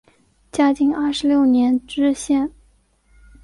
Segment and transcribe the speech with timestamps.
[0.51, 2.51] 嘉靖二十六年知县。